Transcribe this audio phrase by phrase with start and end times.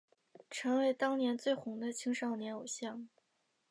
[0.49, 3.07] 成为当年最红的青少年偶像。